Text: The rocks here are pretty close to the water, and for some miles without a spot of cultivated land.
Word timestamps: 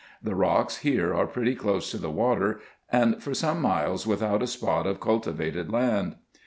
The 0.23 0.33
rocks 0.33 0.77
here 0.77 1.13
are 1.13 1.27
pretty 1.27 1.53
close 1.53 1.91
to 1.91 1.99
the 1.99 2.09
water, 2.09 2.59
and 2.91 3.21
for 3.21 3.35
some 3.35 3.61
miles 3.61 4.07
without 4.07 4.41
a 4.41 4.47
spot 4.47 4.87
of 4.87 4.99
cultivated 4.99 5.71
land. 5.71 6.15